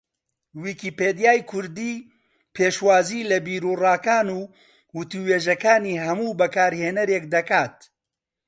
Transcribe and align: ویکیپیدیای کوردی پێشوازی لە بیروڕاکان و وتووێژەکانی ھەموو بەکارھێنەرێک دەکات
ویکیپیدیای 0.63 1.39
کوردی 1.49 1.93
پێشوازی 2.55 3.27
لە 3.29 3.37
بیروڕاکان 3.45 4.27
و 4.37 4.39
وتووێژەکانی 4.97 6.01
ھەموو 6.05 6.37
بەکارھێنەرێک 6.41 7.23
دەکات 7.33 7.77